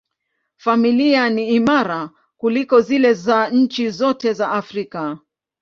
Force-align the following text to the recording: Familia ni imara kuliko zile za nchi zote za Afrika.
Familia 0.55 1.29
ni 1.29 1.49
imara 1.49 2.09
kuliko 2.37 2.81
zile 2.81 3.13
za 3.13 3.49
nchi 3.49 3.89
zote 3.89 4.33
za 4.33 4.51
Afrika. 4.51 5.17